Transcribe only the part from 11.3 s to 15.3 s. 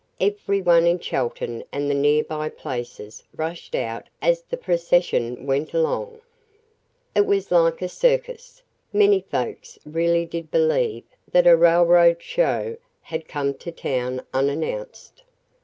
that a "railroad show" had come to town unannounced.